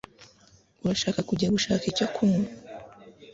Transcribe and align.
urashaka 0.83 1.19
kujya 1.29 1.53
gushaka 1.55 1.83
icyo 1.91 2.07
kunywa 2.13 2.49